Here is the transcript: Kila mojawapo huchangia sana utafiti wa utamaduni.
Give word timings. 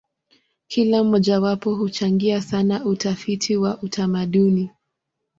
Kila 0.67 1.03
mojawapo 1.03 1.75
huchangia 1.75 2.41
sana 2.41 2.85
utafiti 2.85 3.57
wa 3.57 3.81
utamaduni. 3.81 4.69